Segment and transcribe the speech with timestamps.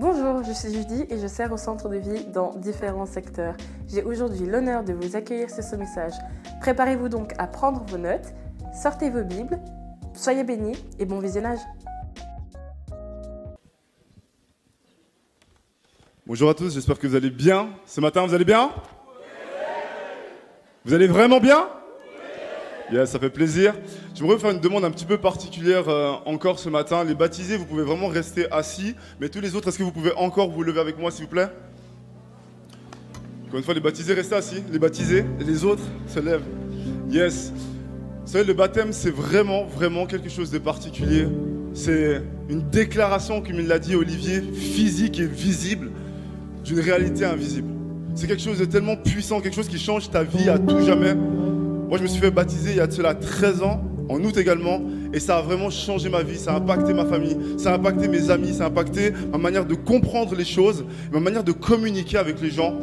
[0.00, 3.56] Bonjour, je suis Judy et je sers au centre de vie dans différents secteurs.
[3.88, 6.12] J'ai aujourd'hui l'honneur de vous accueillir sur ce message.
[6.60, 8.32] Préparez-vous donc à prendre vos notes,
[8.80, 9.58] sortez vos Bibles,
[10.14, 11.58] soyez bénis et bon visionnage.
[16.24, 17.70] Bonjour à tous, j'espère que vous allez bien.
[17.84, 18.70] Ce matin, vous allez bien?
[20.84, 21.66] Vous allez vraiment bien?
[22.90, 23.74] Yes, ça fait plaisir.
[24.14, 27.04] J'aimerais vous faire une demande un petit peu particulière euh, encore ce matin.
[27.04, 30.12] Les baptisés, vous pouvez vraiment rester assis, mais tous les autres, est-ce que vous pouvez
[30.16, 31.48] encore vous lever avec moi, s'il vous plaît?
[33.46, 34.62] Encore une fois, les baptisés, restez assis.
[34.72, 36.46] Les baptisés, et les autres se lèvent.
[37.10, 37.52] Yes.
[38.24, 41.26] Vous savez, le baptême, c'est vraiment, vraiment quelque chose de particulier.
[41.74, 45.90] C'est une déclaration, comme il l'a dit Olivier, physique et visible
[46.64, 47.68] d'une réalité invisible.
[48.14, 51.14] C'est quelque chose de tellement puissant, quelque chose qui change ta vie à tout jamais.
[51.88, 54.36] Moi, je me suis fait baptiser il y a de cela 13 ans, en août
[54.36, 54.82] également,
[55.14, 58.08] et ça a vraiment changé ma vie, ça a impacté ma famille, ça a impacté
[58.08, 62.18] mes amis, ça a impacté ma manière de comprendre les choses, ma manière de communiquer
[62.18, 62.74] avec les gens.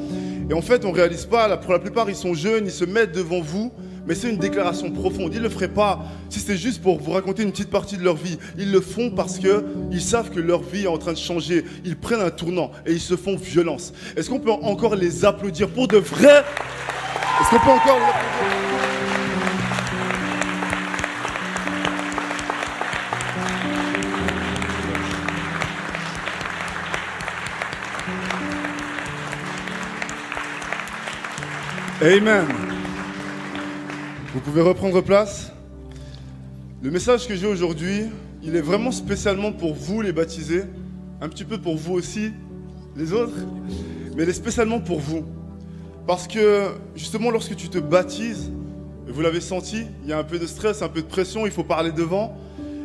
[0.50, 2.84] Et en fait, on ne réalise pas, pour la plupart, ils sont jeunes, ils se
[2.84, 3.72] mettent devant vous,
[4.08, 5.32] mais c'est une déclaration profonde.
[5.36, 8.04] Ils ne le feraient pas si c'était juste pour vous raconter une petite partie de
[8.04, 8.40] leur vie.
[8.58, 11.64] Ils le font parce qu'ils savent que leur vie est en train de changer.
[11.86, 13.94] Ils prennent un tournant et ils se font violence.
[14.18, 16.44] Est-ce qu'on peut encore les applaudir pour de vrai?
[17.42, 18.95] Est-ce qu'on peut encore les applaudir?
[32.02, 32.46] Amen.
[34.34, 35.54] Vous pouvez reprendre place.
[36.82, 38.08] Le message que j'ai aujourd'hui,
[38.44, 40.64] il est vraiment spécialement pour vous les baptisés,
[41.22, 42.34] un petit peu pour vous aussi,
[42.98, 43.38] les autres,
[44.14, 45.24] mais il est spécialement pour vous.
[46.06, 46.66] Parce que
[46.98, 48.52] justement lorsque tu te baptises,
[49.08, 51.52] vous l'avez senti, il y a un peu de stress, un peu de pression, il
[51.54, 52.38] faut parler devant.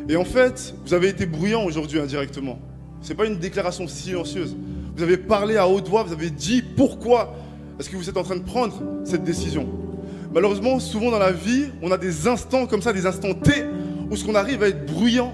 [0.07, 2.59] Et en fait, vous avez été bruyant aujourd'hui indirectement.
[3.01, 4.55] Ce n'est pas une déclaration silencieuse.
[4.95, 7.35] Vous avez parlé à haute voix, vous avez dit pourquoi
[7.81, 9.67] est-ce que vous êtes en train de prendre cette décision?
[10.31, 13.65] Malheureusement, souvent dans la vie, on a des instants comme ça, des instants T,
[14.11, 15.33] où ce qu'on arrive à être bruyant.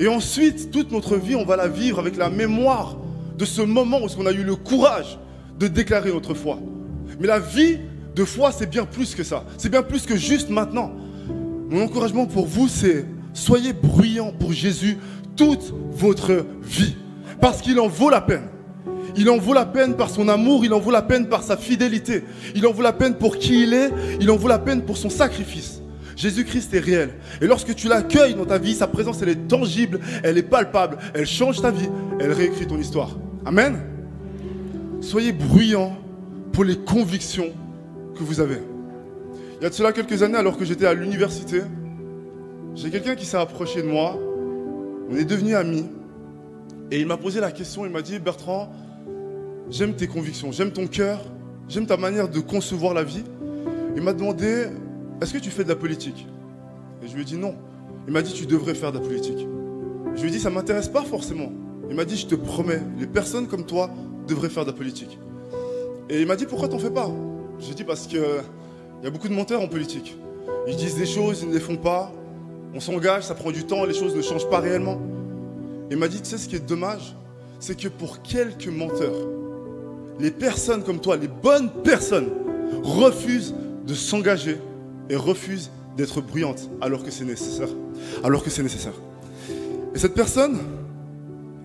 [0.00, 2.96] Et ensuite, toute notre vie, on va la vivre avec la mémoire
[3.38, 5.20] de ce moment où on a eu le courage
[5.56, 6.58] de déclarer notre foi.
[7.20, 7.78] Mais la vie
[8.16, 9.44] de foi, c'est bien plus que ça.
[9.56, 10.90] C'est bien plus que juste maintenant.
[11.70, 14.98] Mon encouragement pour vous, c'est soyez bruyants pour Jésus
[15.36, 16.96] toute votre vie.
[17.40, 18.48] Parce qu'il en vaut la peine.
[19.16, 21.56] Il en vaut la peine par son amour, il en vaut la peine par sa
[21.56, 23.90] fidélité, il en vaut la peine pour qui il est,
[24.20, 25.80] il en vaut la peine pour son sacrifice.
[26.16, 27.10] Jésus-Christ est réel.
[27.42, 30.96] Et lorsque tu l'accueilles dans ta vie, sa présence, elle est tangible, elle est palpable,
[31.14, 31.88] elle change ta vie,
[32.18, 33.18] elle réécrit ton histoire.
[33.44, 33.76] Amen.
[35.00, 35.96] Soyez bruyants
[36.52, 37.50] pour les convictions
[38.18, 38.60] que vous avez.
[39.60, 41.62] Il y a de cela quelques années, alors que j'étais à l'université,
[42.74, 44.18] j'ai quelqu'un qui s'est approché de moi,
[45.10, 45.86] on est devenus amis,
[46.90, 48.72] et il m'a posé la question, il m'a dit, Bertrand,
[49.70, 51.20] j'aime tes convictions, j'aime ton cœur,
[51.68, 53.24] j'aime ta manière de concevoir la vie.
[53.96, 54.66] Il m'a demandé,
[55.20, 56.26] est-ce que tu fais de la politique?
[57.02, 57.54] Et je lui ai dit non.
[58.06, 59.46] Il m'a dit, tu devrais faire de la politique.
[60.14, 61.50] Je lui ai dit, ça ne m'intéresse pas forcément.
[61.90, 63.90] Il m'a dit, je te promets, les personnes comme toi
[64.28, 65.18] devraient faire de la politique.
[66.08, 67.10] Et il m'a dit, pourquoi t'en fais pas?
[67.58, 68.22] J'ai dit, parce qu'il
[69.02, 70.16] y a beaucoup de menteurs en politique.
[70.68, 72.12] Ils disent des choses, ils ne les font pas.
[72.74, 75.00] On s'engage, ça prend du temps, les choses ne changent pas réellement.
[75.90, 77.16] Il m'a dit, tu sais ce qui est dommage?
[77.58, 79.16] C'est que pour quelques menteurs,
[80.18, 82.30] les personnes comme toi, les bonnes personnes,
[82.82, 83.54] refusent
[83.86, 84.58] de s'engager
[85.08, 87.68] et refusent d'être bruyantes alors que c'est nécessaire.
[88.24, 88.92] Alors que c'est nécessaire.
[89.94, 90.58] Et cette personne,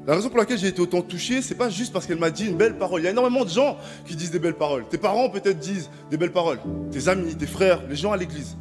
[0.08, 2.48] la raison pour laquelle j'ai été autant touché, c'est pas juste parce qu'elle m'a dit
[2.48, 3.02] une belle parole.
[3.02, 4.86] Il y a énormément de gens qui disent des belles paroles.
[4.90, 6.60] Tes parents peut-être disent des belles paroles.
[6.92, 8.56] Tes amis, tes frères, les gens à l'église.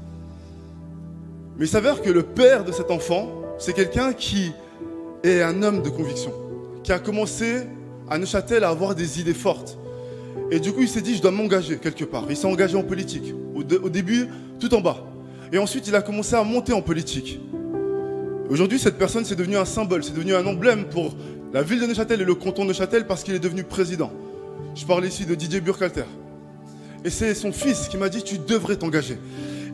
[1.57, 4.53] Mais il s'avère que le père de cet enfant, c'est quelqu'un qui
[5.23, 6.33] est un homme de conviction,
[6.83, 7.67] qui a commencé
[8.11, 9.79] à Neuchâtel à avoir des idées fortes.
[10.51, 12.27] Et du coup, il s'est dit, je dois m'engager quelque part.
[12.29, 13.35] Il s'est engagé en politique.
[13.55, 14.29] Au, début,
[14.59, 15.07] tout en bas.
[15.53, 17.41] Et ensuite, il a commencé à monter en politique.
[18.49, 21.15] Aujourd'hui, cette personne, c'est devenu un symbole, c'est devenu un emblème pour
[21.53, 24.11] la ville de Neuchâtel et le canton de Neuchâtel parce qu'il est devenu président.
[24.75, 26.05] Je parle ici de Didier Burkhalter.
[27.05, 29.19] Et c'est son fils qui m'a dit, tu devrais t'engager.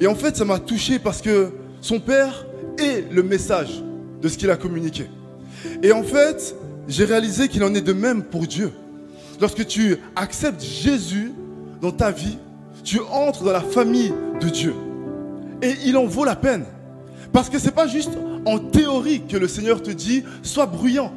[0.01, 1.51] Et en fait, ça m'a touché parce que
[1.81, 2.47] son père
[2.79, 3.83] est le message
[4.21, 5.07] de ce qu'il a communiqué.
[5.83, 6.55] Et en fait,
[6.89, 8.73] j'ai réalisé qu'il en est de même pour Dieu.
[9.41, 11.33] Lorsque tu acceptes Jésus
[11.83, 12.39] dans ta vie,
[12.85, 14.75] tu entres dans la famille de Dieu.
[15.63, 16.65] Et il en vaut la peine.
[17.33, 18.13] Parce que ce n'est pas juste
[18.45, 21.13] en théorie que le Seigneur te dit, sois bruyant.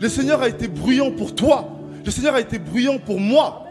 [0.00, 1.68] Le Seigneur a été bruyant pour toi.
[2.04, 3.64] Le Seigneur a été bruyant pour moi.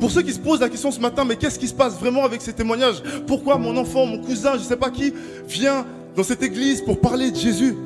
[0.00, 2.24] Pour ceux qui se posent la question ce matin, mais qu'est-ce qui se passe vraiment
[2.24, 3.02] avec ces témoignages?
[3.26, 5.12] Pourquoi mon enfant, mon cousin, je ne sais pas qui,
[5.46, 5.84] vient
[6.16, 7.76] dans cette église pour parler de Jésus?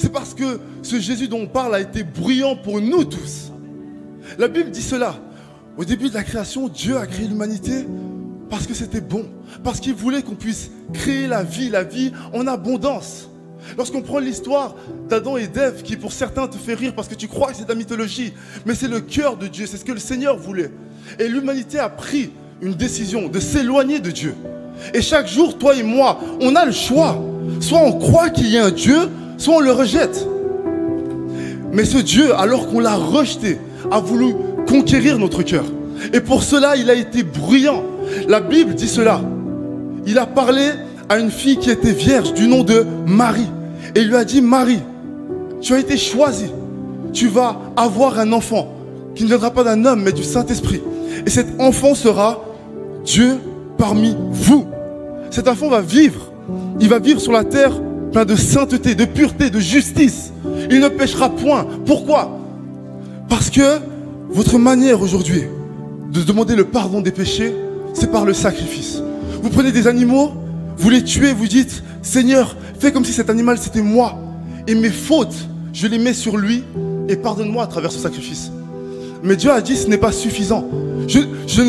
[0.00, 3.52] C'est parce que ce Jésus dont on parle a été bruyant pour nous tous.
[4.38, 5.16] La Bible dit cela.
[5.76, 7.84] Au début de la création, Dieu a créé l'humanité
[8.48, 9.26] parce que c'était bon,
[9.62, 13.28] parce qu'il voulait qu'on puisse créer la vie, la vie en abondance.
[13.76, 14.74] Lorsqu'on prend l'histoire
[15.06, 17.64] d'Adam et d'Ève, qui pour certains te fait rire parce que tu crois que c'est
[17.64, 18.32] de la mythologie,
[18.64, 20.70] mais c'est le cœur de Dieu, c'est ce que le Seigneur voulait.
[21.18, 22.30] Et l'humanité a pris
[22.62, 24.34] une décision de s'éloigner de Dieu.
[24.94, 27.22] Et chaque jour, toi et moi, on a le choix.
[27.60, 30.26] Soit on croit qu'il y a un Dieu, soit on le rejette.
[31.72, 33.58] Mais ce Dieu, alors qu'on l'a rejeté,
[33.90, 34.34] a voulu
[34.68, 35.64] conquérir notre cœur.
[36.12, 37.82] Et pour cela, il a été bruyant.
[38.28, 39.20] La Bible dit cela.
[40.06, 40.62] Il a parlé
[41.08, 43.48] à une fille qui était vierge du nom de Marie.
[43.94, 44.80] Et il lui a dit, Marie,
[45.60, 46.50] tu as été choisie.
[47.12, 48.68] Tu vas avoir un enfant
[49.14, 50.80] qui ne viendra pas d'un homme, mais du Saint-Esprit.
[51.26, 52.44] Et cet enfant sera
[53.04, 53.38] Dieu
[53.78, 54.66] parmi vous.
[55.30, 56.30] Cet enfant va vivre.
[56.78, 57.72] Il va vivre sur la terre
[58.12, 60.32] plein de sainteté, de pureté, de justice.
[60.70, 61.66] Il ne péchera point.
[61.86, 62.38] Pourquoi?
[63.28, 63.78] Parce que
[64.30, 65.44] votre manière aujourd'hui
[66.12, 67.54] de demander le pardon des péchés,
[67.94, 69.02] c'est par le sacrifice.
[69.42, 70.32] Vous prenez des animaux,
[70.76, 74.18] vous les tuez, vous dites, Seigneur, fais comme si cet animal c'était moi.
[74.66, 76.64] Et mes fautes, je les mets sur lui
[77.08, 78.50] et pardonne-moi à travers ce sacrifice.
[79.22, 80.68] Mais Dieu a dit, ce n'est pas suffisant.
[81.06, 81.62] Je, je,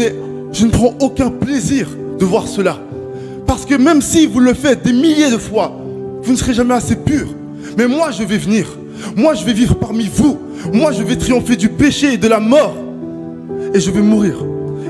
[0.52, 1.88] je ne prends aucun plaisir
[2.20, 2.80] de voir cela.
[3.46, 5.81] Parce que même si vous le faites des milliers de fois,
[6.24, 7.28] vous ne serez jamais assez pur.
[7.78, 8.68] Mais moi, je vais venir.
[9.16, 10.40] Moi, je vais vivre parmi vous.
[10.74, 12.76] Moi, je vais triompher du péché et de la mort.
[13.74, 14.44] Et je vais mourir.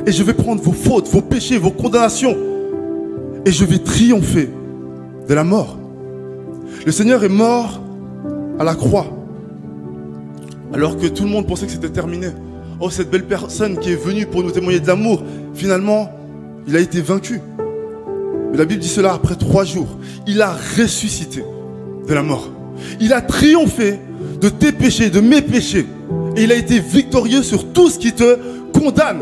[0.05, 2.35] Et je vais prendre vos fautes, vos péchés, vos condamnations.
[3.45, 4.49] Et je vais triompher
[5.27, 5.77] de la mort.
[6.85, 7.81] Le Seigneur est mort
[8.59, 9.07] à la croix.
[10.73, 12.27] Alors que tout le monde pensait que c'était terminé.
[12.79, 15.21] Oh, cette belle personne qui est venue pour nous témoigner de l'amour,
[15.53, 16.11] finalement,
[16.67, 17.39] il a été vaincu.
[18.53, 19.88] La Bible dit cela après trois jours.
[20.27, 21.44] Il a ressuscité
[22.07, 22.50] de la mort.
[23.00, 24.00] Il a triomphé
[24.39, 25.86] de tes péchés, de mes péchés.
[26.36, 28.38] Et il a été victorieux sur tout ce qui te
[28.74, 29.21] condamne.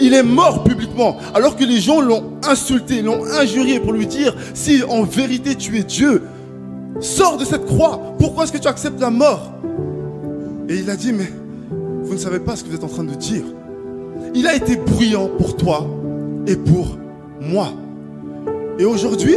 [0.00, 4.34] Il est mort publiquement, alors que les gens l'ont insulté, l'ont injurié pour lui dire,
[4.52, 6.22] si en vérité tu es Dieu,
[7.00, 8.14] sors de cette croix.
[8.18, 9.52] Pourquoi est-ce que tu acceptes la mort?
[10.68, 11.30] Et il a dit, mais
[12.02, 13.44] vous ne savez pas ce que vous êtes en train de dire.
[14.34, 15.86] Il a été bruyant pour toi
[16.46, 16.98] et pour
[17.40, 17.72] moi.
[18.78, 19.36] Et aujourd'hui,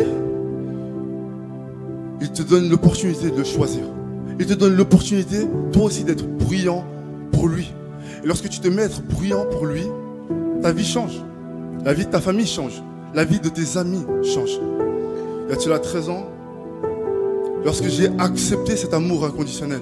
[2.21, 3.83] il te donne l'opportunité de le choisir.
[4.39, 6.85] Il te donne l'opportunité, toi aussi, d'être bruyant
[7.31, 7.73] pour lui.
[8.23, 9.83] Et lorsque tu te mets à être bruyant pour lui,
[10.61, 11.21] ta vie change.
[11.83, 12.81] La vie de ta famille change.
[13.13, 14.59] La vie de tes amis change.
[15.47, 16.25] Il y a cela 13 ans,
[17.63, 19.81] lorsque j'ai accepté cet amour inconditionnel,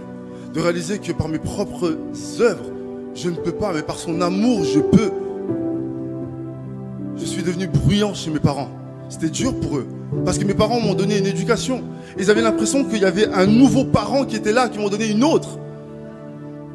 [0.53, 1.97] de réaliser que par mes propres
[2.41, 2.65] œuvres,
[3.15, 5.11] je ne peux pas, mais par son amour, je peux.
[7.17, 8.69] Je suis devenu bruyant chez mes parents.
[9.09, 9.87] C'était dur pour eux.
[10.25, 11.83] Parce que mes parents m'ont donné une éducation.
[12.17, 15.09] Ils avaient l'impression qu'il y avait un nouveau parent qui était là, qui m'ont donné
[15.09, 15.59] une autre.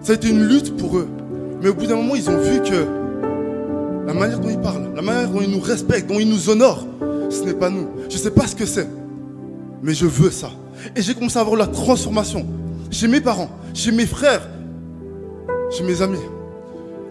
[0.03, 1.09] Ça a été une lutte pour eux.
[1.63, 2.87] Mais au bout d'un moment, ils ont vu que
[4.07, 6.87] la manière dont ils parlent, la manière dont ils nous respectent, dont ils nous honorent,
[7.31, 7.89] ce n'est pas nous.
[8.09, 8.89] Je ne sais pas ce que c'est.
[9.83, 10.51] Mais je veux ça.
[10.97, 12.47] Et j'ai commencé à avoir la transformation.
[12.91, 14.49] Chez mes parents, chez mes frères,
[15.71, 16.19] chez mes amis.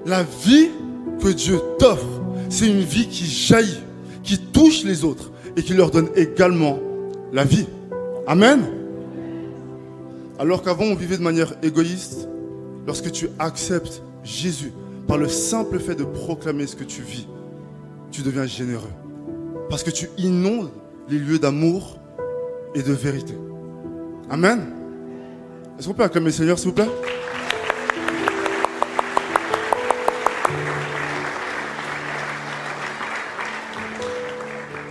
[0.06, 0.70] La vie
[1.22, 3.82] que Dieu t'offre, c'est une vie qui jaillit,
[4.28, 6.78] qui touche les autres et qui leur donne également
[7.32, 7.66] la vie.
[8.28, 8.62] Amen.
[10.38, 12.28] Alors qu'avant on vivait de manière égoïste,
[12.86, 14.74] lorsque tu acceptes Jésus
[15.08, 17.26] par le simple fait de proclamer ce que tu vis,
[18.12, 18.92] tu deviens généreux.
[19.70, 20.70] Parce que tu inondes
[21.10, 21.98] les lieux d'amour
[22.76, 23.34] et de vérité.
[24.30, 24.60] Amen.
[25.80, 26.90] Est-ce qu'on peut acclamer Seigneur, s'il vous plaît?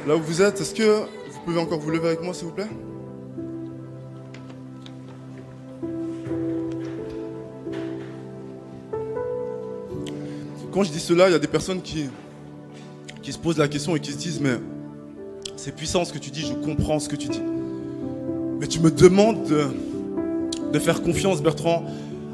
[0.07, 1.01] Là où vous êtes, est-ce que
[1.33, 2.69] vous pouvez encore vous lever avec moi, s'il vous plaît?
[10.73, 12.09] Quand je dis cela, il y a des personnes qui,
[13.25, 14.59] se posent la question et qui se disent, mais
[15.57, 17.43] c'est puissant ce que tu dis, je comprends ce que tu dis.
[18.61, 19.65] Mais tu me demandes de,
[20.73, 21.85] de faire confiance, Bertrand,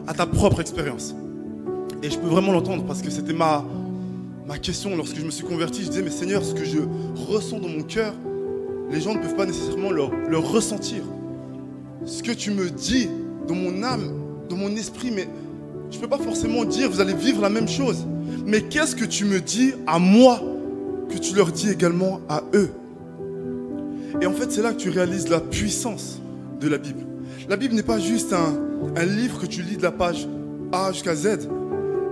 [0.06, 1.14] à ta propre expérience.
[2.02, 3.64] Et je peux vraiment l'entendre parce que c'était ma,
[4.46, 5.82] ma question lorsque je me suis converti.
[5.82, 6.78] Je disais, mais Seigneur, ce que je
[7.28, 8.14] ressens dans mon cœur,
[8.90, 11.02] les gens ne peuvent pas nécessairement le, ressentir.
[12.04, 13.08] Ce que tu me dis
[13.46, 14.12] dans mon âme,
[14.48, 15.28] dans mon esprit, mais
[15.90, 18.06] je ne peux pas forcément dire, vous allez vivre la même chose.
[18.44, 20.40] Mais qu'est-ce que tu me dis à moi
[21.08, 22.70] que tu leur dis également à eux?
[24.20, 26.20] Et en fait, c'est là que tu réalises la puissance
[26.60, 27.00] de la Bible.
[27.48, 28.54] La Bible n'est pas juste un,
[28.96, 30.28] un livre que tu lis de la page
[30.72, 31.48] A jusqu'à Z.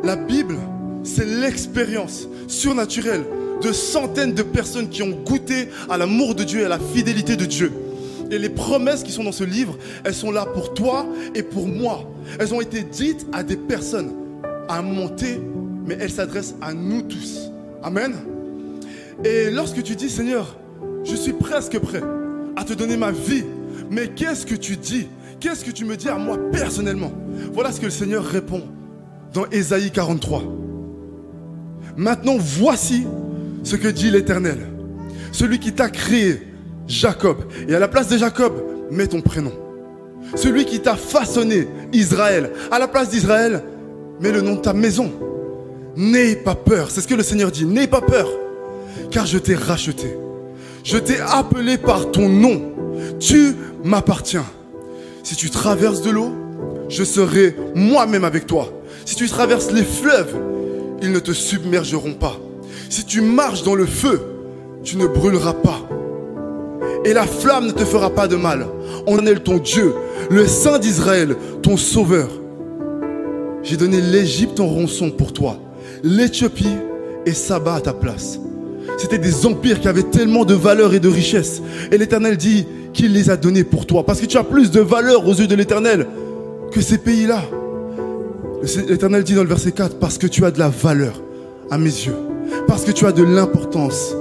[0.02, 0.56] La Bible,
[1.02, 3.24] c'est l'expérience surnaturelle
[3.62, 7.36] de centaines de personnes qui ont goûté à l'amour de Dieu et à la fidélité
[7.36, 7.72] de Dieu.
[8.30, 11.66] Et les promesses qui sont dans ce livre, elles sont là pour toi et pour
[11.66, 12.08] moi.
[12.38, 14.12] Elles ont été dites à des personnes
[14.68, 14.82] à
[15.16, 15.40] T,
[15.84, 17.50] mais elle s'adresse à nous tous.
[17.82, 18.14] Amen.
[19.24, 20.56] Et lorsque tu dis, Seigneur,
[21.04, 22.02] je suis presque prêt
[22.56, 23.44] à te donner ma vie,
[23.90, 25.08] mais qu'est-ce que tu dis?
[25.40, 27.12] Qu'est-ce que tu me dis à moi personnellement?
[27.52, 28.62] Voilà ce que le Seigneur répond
[29.32, 30.42] dans Ésaïe 43.
[31.96, 33.06] Maintenant, voici
[33.62, 34.58] ce que dit l'Éternel.
[35.32, 36.40] Celui qui t'a créé,
[36.86, 37.38] Jacob.
[37.68, 38.52] Et à la place de Jacob,
[38.90, 39.52] mets ton prénom.
[40.34, 42.50] Celui qui t'a façonné, Israël.
[42.70, 43.62] À la place d'Israël,
[44.20, 45.10] mets le nom de ta maison.
[45.96, 46.90] N'aie pas peur.
[46.90, 47.64] C'est ce que le Seigneur dit.
[47.64, 48.28] N'aie pas peur.
[49.10, 50.16] Car je t'ai racheté.
[50.84, 52.72] Je t'ai appelé par ton nom.
[53.18, 54.46] Tu m'appartiens.
[55.22, 56.32] Si tu traverses de l'eau,
[56.88, 58.72] je serai moi-même avec toi.
[59.04, 60.34] Si tu traverses les fleuves,
[61.02, 62.36] ils ne te submergeront pas.
[62.88, 64.20] Si tu marches dans le feu,
[64.82, 65.80] tu ne brûleras pas.
[67.04, 68.66] Et la flamme ne te fera pas de mal.
[69.06, 69.94] On est ton Dieu,
[70.30, 72.28] le Saint d'Israël, ton Sauveur.
[73.62, 75.58] J'ai donné l'Égypte en ronçon pour toi,
[76.02, 76.76] l'Éthiopie
[77.26, 78.38] et Saba à ta place.
[78.98, 81.62] C'était des empires qui avaient tellement de valeur et de richesse.
[81.90, 84.04] Et l'Éternel dit qu'il les a donnés pour toi.
[84.04, 86.06] Parce que tu as plus de valeur aux yeux de l'Éternel
[86.70, 87.42] que ces pays-là.
[88.62, 91.14] L'Éternel dit dans le verset 4, parce que tu as de la valeur
[91.70, 92.16] à mes yeux,
[92.66, 94.14] parce que tu as de l'importance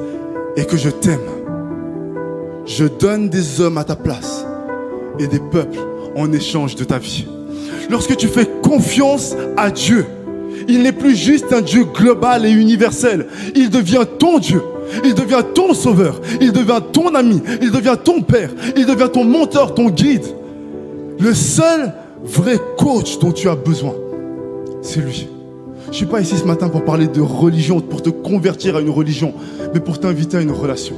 [0.56, 1.20] et que je t'aime.
[2.66, 4.46] Je donne des hommes à ta place
[5.20, 5.80] et des peuples
[6.16, 7.28] en échange de ta vie.
[7.90, 10.06] Lorsque tu fais confiance à Dieu,
[10.68, 13.28] il n'est plus juste un Dieu global et universel.
[13.56, 14.62] Il devient ton Dieu.
[15.04, 16.22] Il devient ton sauveur.
[16.40, 17.42] Il devient ton ami.
[17.62, 18.52] Il devient ton père.
[18.78, 20.26] Il devient ton mentor, ton guide.
[21.20, 21.94] Le seul
[22.24, 23.96] vrai coach dont tu as besoin,
[24.82, 25.28] c'est lui.
[25.86, 28.82] Je ne suis pas ici ce matin pour parler de religion, pour te convertir à
[28.82, 29.34] une religion,
[29.74, 30.96] mais pour t'inviter à une relation.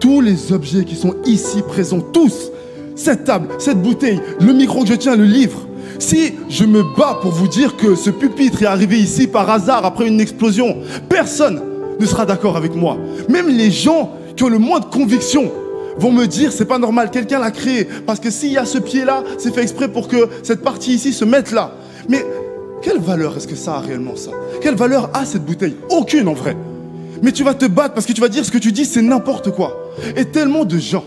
[0.00, 2.50] Tous les objets qui sont ici présents, tous,
[2.96, 5.66] cette table, cette bouteille, le micro que je tiens, le livre,
[5.98, 9.84] si je me bats pour vous dire que ce pupitre est arrivé ici par hasard
[9.84, 11.62] après une explosion, personne
[11.98, 12.98] ne sera d'accord avec moi.
[13.28, 15.52] Même les gens qui ont le moins de conviction
[15.96, 17.86] vont me dire c'est pas normal, quelqu'un l'a créé.
[18.06, 21.12] Parce que s'il y a ce pied-là, c'est fait exprès pour que cette partie ici
[21.12, 21.72] se mette là.
[22.08, 22.24] Mais
[22.82, 24.30] quelle valeur est-ce que ça a réellement ça?
[24.60, 25.76] Quelle valeur a cette bouteille?
[25.90, 26.56] Aucune en vrai.
[27.22, 29.02] Mais tu vas te battre parce que tu vas dire ce que tu dis, c'est
[29.02, 29.92] n'importe quoi.
[30.16, 31.04] Et tellement de gens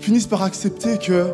[0.00, 1.26] finissent par accepter que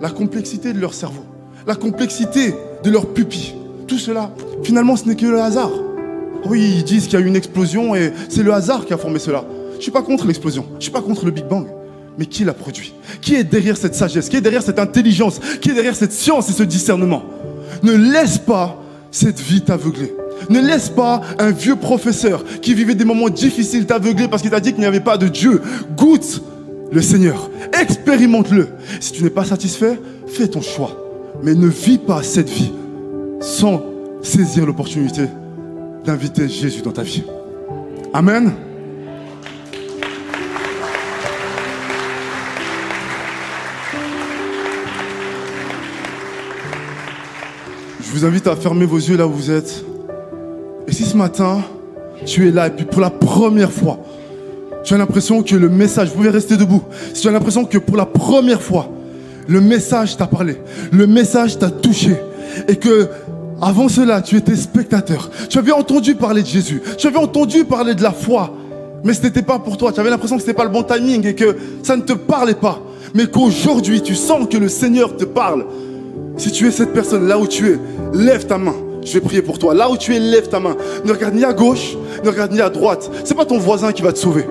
[0.00, 1.24] la complexité de leur cerveau,
[1.66, 3.54] la complexité de leur pupille,
[3.86, 4.30] tout cela,
[4.62, 5.70] finalement, ce n'est que le hasard.
[6.44, 8.98] Oui, ils disent qu'il y a eu une explosion et c'est le hasard qui a
[8.98, 9.44] formé cela.
[9.72, 11.66] Je ne suis pas contre l'explosion, je ne suis pas contre le Big Bang.
[12.18, 12.94] Mais qui l'a produit?
[13.20, 14.28] Qui est derrière cette sagesse?
[14.28, 15.38] Qui est derrière cette intelligence?
[15.60, 17.24] Qui est derrière cette science et ce discernement?
[17.86, 20.12] Ne laisse pas cette vie t'aveugler.
[20.50, 24.58] Ne laisse pas un vieux professeur qui vivait des moments difficiles t'aveugler parce qu'il t'a
[24.58, 25.62] dit qu'il n'y avait pas de Dieu.
[25.96, 26.42] Goûte
[26.90, 27.48] le Seigneur.
[27.80, 28.68] Expérimente-le.
[28.98, 30.96] Si tu n'es pas satisfait, fais ton choix.
[31.44, 32.72] Mais ne vis pas cette vie
[33.40, 33.84] sans
[34.20, 35.26] saisir l'opportunité
[36.04, 37.22] d'inviter Jésus dans ta vie.
[38.12, 38.52] Amen.
[48.16, 49.84] Vous invite à fermer vos yeux là où vous êtes.
[50.88, 51.60] Et si ce matin,
[52.24, 53.98] tu es là et puis pour la première fois,
[54.84, 56.82] tu as l'impression que le message, vous pouvez rester debout,
[57.12, 58.88] si tu as l'impression que pour la première fois,
[59.46, 60.56] le message t'a parlé,
[60.92, 62.16] le message t'a touché,
[62.68, 63.06] et que
[63.60, 67.94] avant cela, tu étais spectateur, tu avais entendu parler de Jésus, tu avais entendu parler
[67.94, 68.50] de la foi,
[69.04, 70.84] mais ce n'était pas pour toi, tu avais l'impression que ce n'était pas le bon
[70.84, 72.80] timing et que ça ne te parlait pas,
[73.12, 75.66] mais qu'aujourd'hui, tu sens que le Seigneur te parle.
[76.36, 77.78] Si tu es cette personne là où tu es,
[78.12, 78.74] lève ta main.
[79.02, 79.74] Je vais prier pour toi.
[79.74, 80.76] Là où tu es, lève ta main.
[81.04, 83.10] Ne regarde ni à gauche, ne regarde ni à droite.
[83.24, 84.44] C'est pas ton voisin qui va te sauver.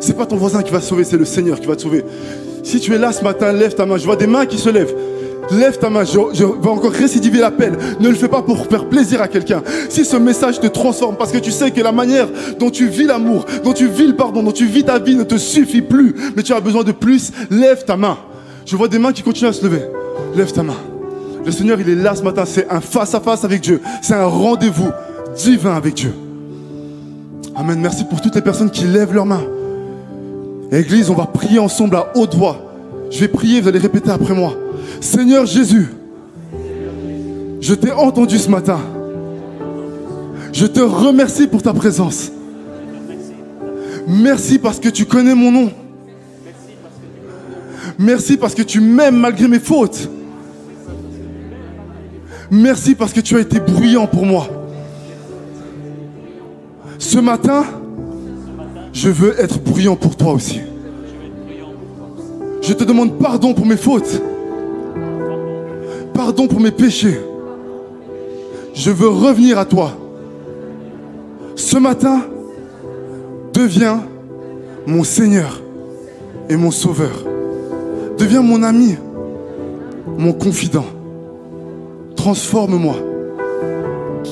[0.00, 2.04] C'est pas ton voisin qui va te sauver, c'est le Seigneur qui va te sauver.
[2.64, 3.96] Si tu es là ce matin, lève ta main.
[3.96, 4.94] Je vois des mains qui se lèvent.
[5.50, 7.76] Lève ta main, je, je vais encore récidiver l'appel.
[8.00, 9.62] Ne le fais pas pour faire plaisir à quelqu'un.
[9.88, 13.04] Si ce message te transforme, parce que tu sais que la manière dont tu vis
[13.04, 16.14] l'amour, dont tu vis le pardon, dont tu vis ta vie ne te suffit plus,
[16.36, 18.18] mais tu as besoin de plus, lève ta main.
[18.66, 19.82] Je vois des mains qui continuent à se lever.
[20.34, 20.76] Lève ta main.
[21.44, 22.44] Le Seigneur, il est là ce matin.
[22.46, 23.80] C'est un face-à-face avec Dieu.
[24.00, 24.90] C'est un rendez-vous
[25.36, 26.14] divin avec Dieu.
[27.56, 27.80] Amen.
[27.80, 29.44] Merci pour toutes les personnes qui lèvent leurs mains.
[30.70, 32.56] Église, on va prier ensemble à haute voix.
[33.10, 34.54] Je vais prier, vous allez répéter après moi.
[35.00, 35.88] Seigneur Jésus,
[37.60, 38.78] je t'ai entendu ce matin.
[40.52, 42.30] Je te remercie pour ta présence.
[44.06, 45.70] Merci parce que tu connais mon nom.
[47.98, 50.08] Merci parce que tu m'aimes malgré mes fautes.
[52.54, 54.46] Merci parce que tu as été bruyant pour moi.
[56.98, 57.64] Ce matin,
[58.92, 60.60] je veux être bruyant pour toi aussi.
[62.60, 64.20] Je te demande pardon pour mes fautes.
[66.12, 67.18] Pardon pour mes péchés.
[68.74, 69.92] je veux revenir à toi.
[71.56, 72.20] Ce matin,
[73.54, 74.02] deviens
[74.86, 75.62] mon Seigneur
[76.50, 77.24] et mon Sauveur.
[78.18, 78.96] Deviens mon ami,
[80.18, 80.84] mon confident.
[82.16, 82.94] Transforme-moi,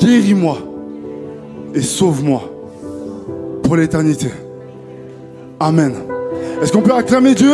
[0.01, 0.59] guéris-moi
[1.75, 2.43] et sauve-moi
[3.63, 4.29] pour l'éternité.
[5.59, 5.95] Amen.
[6.63, 7.53] Est-ce qu'on peut acclamer Dieu?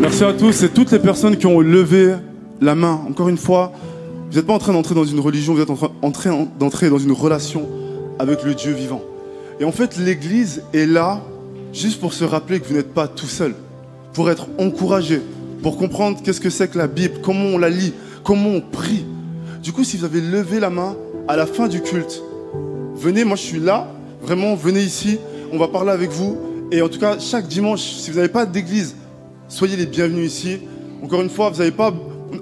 [0.00, 2.14] Merci à tous et toutes les personnes qui ont levé
[2.60, 2.98] la main.
[3.08, 3.72] Encore une fois,
[4.30, 6.98] vous n'êtes pas en train d'entrer dans une religion, vous êtes en train d'entrer dans
[6.98, 7.66] une relation
[8.18, 9.00] avec le Dieu vivant.
[9.60, 11.22] Et en fait, l'Église est là
[11.72, 13.54] juste pour se rappeler que vous n'êtes pas tout seul,
[14.12, 15.22] pour être encouragé,
[15.62, 19.04] pour comprendre qu'est-ce que c'est que la Bible, comment on la lit, comment on prie.
[19.62, 20.94] Du coup, si vous avez levé la main
[21.26, 22.22] à la fin du culte,
[22.96, 23.88] venez, moi je suis là,
[24.22, 25.18] vraiment, venez ici,
[25.52, 26.36] on va parler avec vous.
[26.70, 28.94] Et en tout cas, chaque dimanche, si vous n'avez pas d'église,
[29.48, 30.58] soyez les bienvenus ici.
[31.02, 31.94] Encore une fois, vous n'avez pas,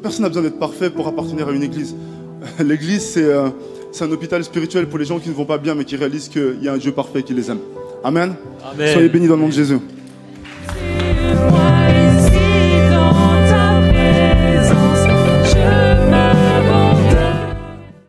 [0.02, 1.94] personne n'a besoin d'être parfait pour appartenir à une église.
[2.64, 3.48] L'église, c'est euh,
[3.92, 6.28] c'est un hôpital spirituel pour les gens qui ne vont pas bien, mais qui réalisent
[6.28, 7.60] qu'il y a un Dieu parfait qui les aime.
[8.04, 8.34] Amen.
[8.64, 8.92] Amen.
[8.92, 9.78] Soyez bénis dans le nom de Jésus.